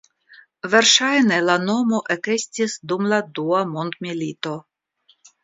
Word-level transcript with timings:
Verŝajne 0.75 1.37
la 1.49 1.57
nomo 1.65 1.99
ekestis 2.15 2.79
dum 2.93 3.07
la 3.13 3.21
Dua 3.41 3.61
Mondmilito. 3.75 4.57